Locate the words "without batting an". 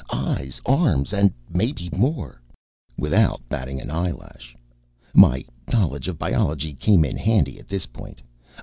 2.97-3.91